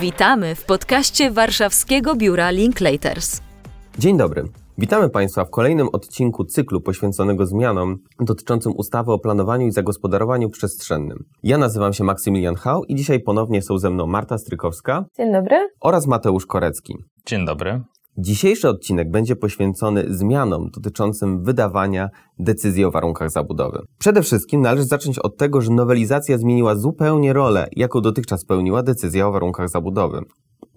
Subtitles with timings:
[0.00, 3.40] Witamy w podcaście warszawskiego biura Linklaters.
[3.98, 4.44] Dzień dobry.
[4.78, 11.24] Witamy Państwa w kolejnym odcinku cyklu poświęconego zmianom dotyczącym ustawy o planowaniu i zagospodarowaniu przestrzennym.
[11.42, 15.04] Ja nazywam się Maksymilian Hał i dzisiaj ponownie są ze mną Marta Strykowska.
[15.16, 15.68] Dzień dobry.
[15.80, 16.94] Oraz Mateusz Korecki.
[17.26, 17.82] Dzień dobry.
[18.18, 22.08] Dzisiejszy odcinek będzie poświęcony zmianom dotyczącym wydawania
[22.38, 23.82] decyzji o warunkach zabudowy.
[23.98, 29.28] Przede wszystkim należy zacząć od tego, że nowelizacja zmieniła zupełnie rolę, jaką dotychczas pełniła decyzja
[29.28, 30.20] o warunkach zabudowy.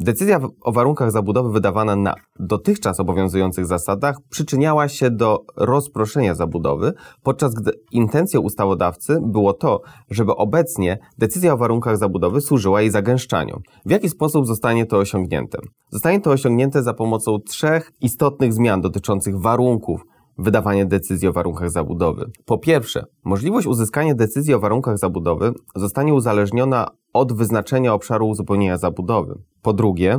[0.00, 7.54] Decyzja o warunkach zabudowy wydawana na dotychczas obowiązujących zasadach przyczyniała się do rozproszenia zabudowy, podczas
[7.54, 9.80] gdy intencją ustawodawcy było to,
[10.10, 13.60] żeby obecnie decyzja o warunkach zabudowy służyła jej zagęszczaniu.
[13.86, 15.58] W jaki sposób zostanie to osiągnięte?
[15.90, 20.00] Zostanie to osiągnięte za pomocą trzech istotnych zmian dotyczących warunków
[20.38, 22.30] wydawanie decyzji o warunkach zabudowy.
[22.44, 29.42] Po pierwsze, możliwość uzyskania decyzji o warunkach zabudowy zostanie uzależniona od wyznaczenia obszaru uzupełnienia zabudowy.
[29.62, 30.18] Po drugie,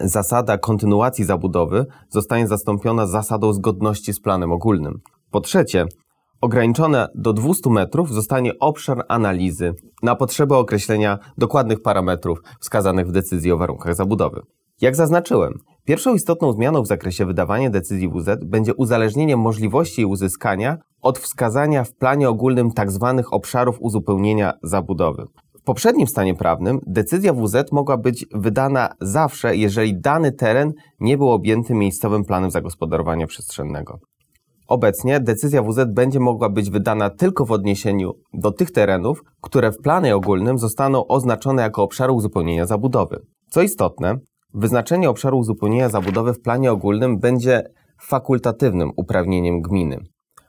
[0.00, 5.00] zasada kontynuacji zabudowy zostanie zastąpiona zasadą zgodności z planem ogólnym.
[5.30, 5.86] Po trzecie,
[6.40, 13.52] ograniczone do 200 metrów zostanie obszar analizy na potrzeby określenia dokładnych parametrów wskazanych w decyzji
[13.52, 14.42] o warunkach zabudowy.
[14.80, 15.52] Jak zaznaczyłem,
[15.84, 21.84] pierwszą istotną zmianą w zakresie wydawania decyzji WZ będzie uzależnienie możliwości jej uzyskania od wskazania
[21.84, 23.14] w planie ogólnym tzw.
[23.16, 25.24] Tak obszarów uzupełnienia zabudowy.
[25.68, 31.74] Poprzednim stanie prawnym decyzja WZ mogła być wydana zawsze, jeżeli dany teren nie był objęty
[31.74, 33.98] miejscowym planem zagospodarowania przestrzennego.
[34.68, 39.78] Obecnie decyzja WZ będzie mogła być wydana tylko w odniesieniu do tych terenów, które w
[39.78, 43.20] planie ogólnym zostaną oznaczone jako obszary uzupełnienia zabudowy.
[43.50, 44.18] Co istotne,
[44.54, 47.62] Wyznaczenie obszaru uzupełnienia zabudowy w planie ogólnym będzie
[48.02, 49.98] fakultatywnym uprawnieniem gminy.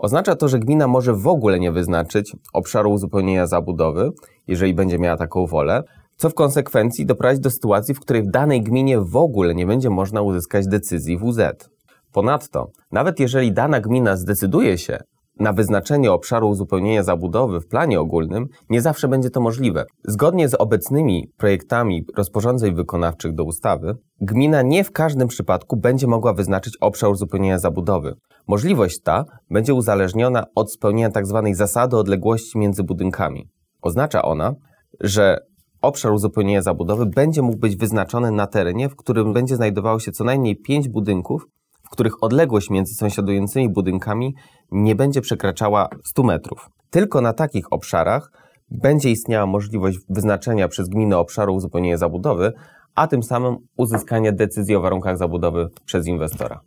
[0.00, 4.10] Oznacza to, że gmina może w ogóle nie wyznaczyć obszaru uzupełnienia zabudowy,
[4.46, 5.82] jeżeli będzie miała taką wolę,
[6.16, 9.90] co w konsekwencji doprowadzi do sytuacji, w której w danej gminie w ogóle nie będzie
[9.90, 11.70] można uzyskać decyzji WZ.
[12.12, 14.98] Ponadto, nawet jeżeli dana gmina zdecyduje się
[15.40, 19.84] na wyznaczenie obszaru uzupełnienia zabudowy w planie ogólnym, nie zawsze będzie to możliwe.
[20.04, 26.34] Zgodnie z obecnymi projektami rozporządzeń wykonawczych do ustawy, gmina nie w każdym przypadku będzie mogła
[26.34, 28.14] wyznaczyć obszar uzupełnienia zabudowy.
[28.48, 31.42] Możliwość ta będzie uzależniona od spełnienia tzw.
[31.44, 33.48] Tak zasady odległości między budynkami.
[33.82, 34.54] Oznacza ona,
[35.00, 35.38] że
[35.82, 40.24] obszar uzupełnienia zabudowy będzie mógł być wyznaczony na terenie, w którym będzie znajdowało się co
[40.24, 41.46] najmniej 5 budynków
[41.90, 44.34] w których odległość między sąsiadującymi budynkami
[44.70, 46.70] nie będzie przekraczała 100 metrów.
[46.90, 48.30] Tylko na takich obszarach
[48.70, 52.52] będzie istniała możliwość wyznaczenia przez gminę obszaru uzupełnienia zabudowy,
[52.94, 56.60] a tym samym uzyskania decyzji o warunkach zabudowy przez inwestora.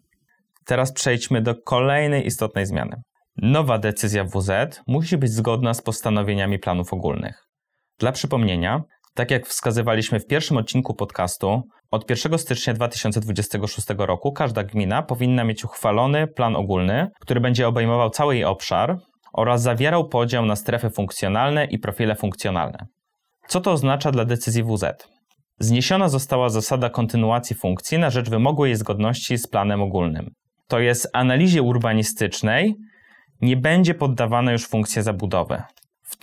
[0.65, 3.01] Teraz przejdźmy do kolejnej istotnej zmiany.
[3.37, 7.47] Nowa decyzja WZ musi być zgodna z postanowieniami planów ogólnych.
[7.99, 14.63] Dla przypomnienia, tak jak wskazywaliśmy w pierwszym odcinku podcastu, od 1 stycznia 2026 roku każda
[14.63, 18.97] gmina powinna mieć uchwalony plan ogólny, który będzie obejmował cały jej obszar
[19.33, 22.77] oraz zawierał podział na strefy funkcjonalne i profile funkcjonalne.
[23.47, 24.83] Co to oznacza dla decyzji WZ?
[25.59, 30.29] Zniesiona została zasada kontynuacji funkcji na rzecz wymogłej zgodności z planem ogólnym.
[30.67, 32.75] To jest analizie urbanistycznej
[33.41, 35.61] nie będzie poddawana już funkcja zabudowy.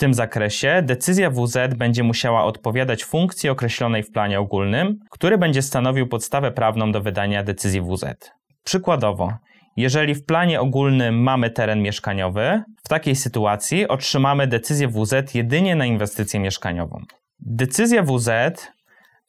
[0.01, 6.07] Tym zakresie decyzja WZ będzie musiała odpowiadać funkcji określonej w planie ogólnym, który będzie stanowił
[6.07, 8.31] podstawę prawną do wydania decyzji WZ.
[8.63, 9.33] Przykładowo,
[9.77, 15.85] jeżeli w planie ogólnym mamy teren mieszkaniowy, w takiej sytuacji otrzymamy decyzję WZ jedynie na
[15.85, 16.99] inwestycję mieszkaniową.
[17.39, 18.29] Decyzja WZ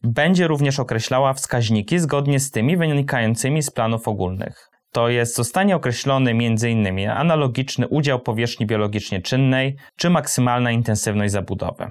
[0.02, 6.30] będzie również określała wskaźniki zgodnie z tymi wynikającymi z planów ogólnych to jest zostanie określony
[6.30, 7.08] m.in.
[7.10, 11.90] analogiczny udział powierzchni biologicznie czynnej czy maksymalna intensywność zabudowy.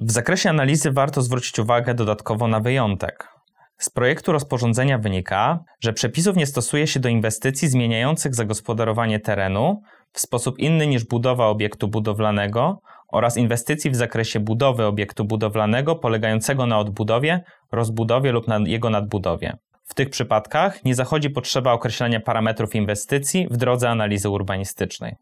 [0.00, 3.28] W zakresie analizy warto zwrócić uwagę dodatkowo na wyjątek.
[3.78, 9.80] Z projektu rozporządzenia wynika, że przepisów nie stosuje się do inwestycji zmieniających zagospodarowanie terenu
[10.12, 12.80] w sposób inny niż budowa obiektu budowlanego
[13.12, 19.56] oraz inwestycji w zakresie budowy obiektu budowlanego polegającego na odbudowie, rozbudowie lub na jego nadbudowie.
[20.00, 25.14] Tych przypadkach nie zachodzi potrzeba określenia parametrów inwestycji w drodze analizy urbanistycznej.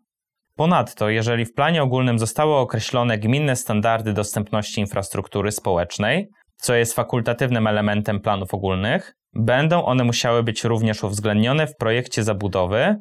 [0.56, 7.66] Ponadto, jeżeli w planie ogólnym zostały określone gminne standardy dostępności infrastruktury społecznej, co jest fakultatywnym
[7.66, 12.96] elementem planów ogólnych, będą one musiały być również uwzględnione w projekcie zabudowy,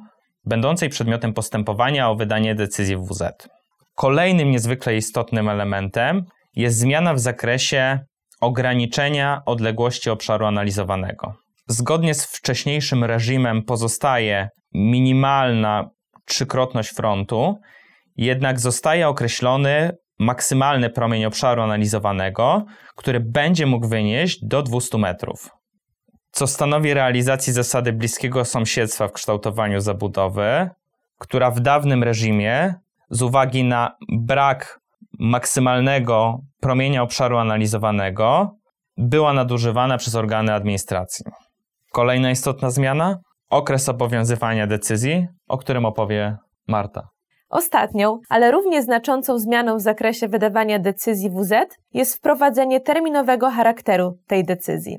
[0.46, 3.48] będącej przedmiotem postępowania o wydanie decyzji WZ.
[3.96, 6.26] Kolejnym niezwykle istotnym elementem
[6.56, 8.00] jest zmiana w zakresie
[8.42, 11.47] ograniczenia odległości obszaru analizowanego.
[11.68, 15.90] Zgodnie z wcześniejszym reżimem pozostaje minimalna
[16.26, 17.58] trzykrotność frontu,
[18.18, 22.66] jednak zostaje określony maksymalny promień obszaru analizowanego,
[22.96, 25.50] który będzie mógł wynieść do 200 metrów,
[26.32, 30.70] co stanowi realizację zasady bliskiego sąsiedztwa w kształtowaniu zabudowy,
[31.18, 32.74] która w dawnym reżimie
[33.10, 34.80] z uwagi na brak
[35.20, 38.56] maksymalnego promienia obszaru analizowanego
[38.98, 41.26] była nadużywana przez organy administracji.
[41.98, 47.10] Kolejna istotna zmiana okres obowiązywania decyzji, o którym opowie Marta.
[47.50, 51.54] Ostatnią, ale równie znaczącą zmianą w zakresie wydawania decyzji WZ
[51.94, 54.98] jest wprowadzenie terminowego charakteru tej decyzji.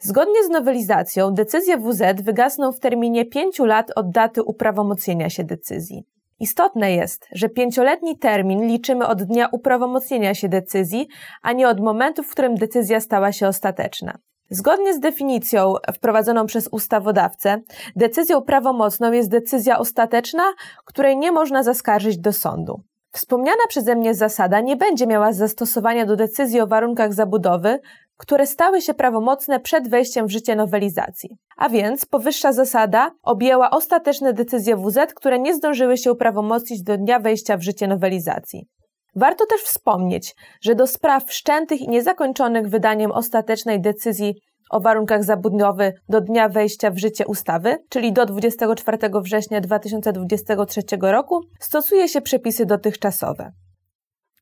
[0.00, 6.04] Zgodnie z nowelizacją decyzje WZ wygasną w terminie 5 lat od daty uprawomocnienia się decyzji.
[6.40, 11.08] Istotne jest, że pięcioletni termin liczymy od dnia uprawomocnienia się decyzji,
[11.42, 14.18] a nie od momentu, w którym decyzja stała się ostateczna.
[14.50, 17.60] Zgodnie z definicją wprowadzoną przez ustawodawcę,
[17.96, 20.42] decyzją prawomocną jest decyzja ostateczna,
[20.84, 22.82] której nie można zaskarżyć do sądu.
[23.12, 27.78] Wspomniana przeze mnie zasada nie będzie miała zastosowania do decyzji o warunkach zabudowy,
[28.16, 31.36] które stały się prawomocne przed wejściem w życie nowelizacji.
[31.56, 37.20] A więc powyższa zasada objęła ostateczne decyzje WZ, które nie zdążyły się uprawomocnić do dnia
[37.20, 38.68] wejścia w życie nowelizacji.
[39.16, 44.34] Warto też wspomnieć, że do spraw wszczętych i niezakończonych wydaniem ostatecznej decyzji
[44.70, 51.40] o warunkach zabudowy do dnia wejścia w życie ustawy, czyli do 24 września 2023 roku,
[51.60, 53.52] stosuje się przepisy dotychczasowe.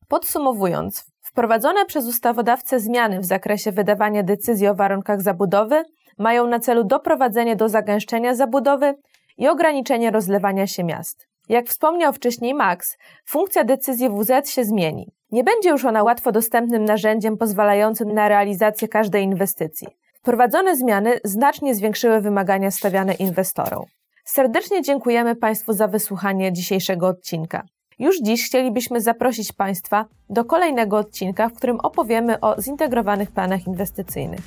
[0.08, 5.82] Podsumowując, wprowadzone przez ustawodawcę zmiany w zakresie wydawania decyzji o warunkach zabudowy
[6.18, 8.94] mają na celu doprowadzenie do zagęszczenia zabudowy
[9.36, 11.26] i ograniczenie rozlewania się miast.
[11.48, 12.96] Jak wspomniał wcześniej Max,
[13.26, 15.12] funkcja decyzji WZ się zmieni.
[15.32, 19.88] Nie będzie już ona łatwo dostępnym narzędziem pozwalającym na realizację każdej inwestycji.
[20.14, 23.84] Wprowadzone zmiany znacznie zwiększyły wymagania stawiane inwestorom.
[24.24, 27.62] Serdecznie dziękujemy Państwu za wysłuchanie dzisiejszego odcinka.
[27.98, 34.40] Już dziś chcielibyśmy zaprosić Państwa do kolejnego odcinka, w którym opowiemy o zintegrowanych planach inwestycyjnych.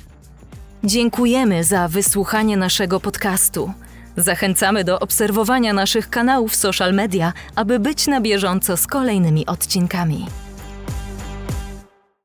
[0.84, 3.70] Dziękujemy za wysłuchanie naszego podcastu.
[4.20, 10.26] Zachęcamy do obserwowania naszych kanałów social media, aby być na bieżąco z kolejnymi odcinkami.